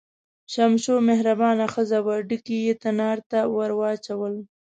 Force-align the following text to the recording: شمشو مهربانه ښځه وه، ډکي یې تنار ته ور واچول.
شمشو 0.53 0.95
مهربانه 1.09 1.65
ښځه 1.73 1.99
وه، 2.05 2.15
ډکي 2.29 2.57
یې 2.65 2.73
تنار 2.83 3.17
ته 3.31 3.39
ور 3.55 3.71
واچول. 3.79 4.35